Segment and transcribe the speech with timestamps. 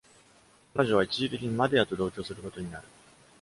[0.73, 2.87] 彼女は一時的にマデアと同居することになる。